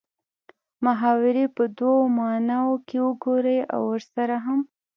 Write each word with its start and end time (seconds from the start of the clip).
محاورې 0.85 1.45
په 1.55 1.63
دوو 1.77 2.05
معنو 2.17 2.65
کښې 2.87 2.99
وګورئ 3.07 3.59
او 3.73 3.81
ورسره 3.91 4.35
هم 4.45 4.59